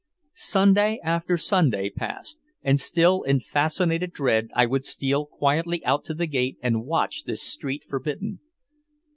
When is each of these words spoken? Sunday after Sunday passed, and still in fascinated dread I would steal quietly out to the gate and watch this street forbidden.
Sunday 0.33 0.99
after 1.03 1.37
Sunday 1.37 1.91
passed, 1.91 2.39
and 2.63 2.79
still 2.81 3.21
in 3.21 3.39
fascinated 3.39 4.11
dread 4.13 4.47
I 4.55 4.65
would 4.65 4.83
steal 4.83 5.27
quietly 5.27 5.85
out 5.85 6.03
to 6.05 6.15
the 6.15 6.25
gate 6.25 6.57
and 6.63 6.87
watch 6.87 7.25
this 7.25 7.43
street 7.43 7.83
forbidden. 7.87 8.39